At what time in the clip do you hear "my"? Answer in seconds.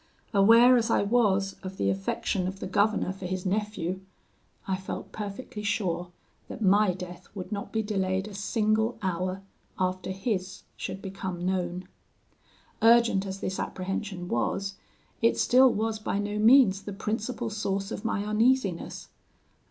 6.59-6.95, 18.03-18.25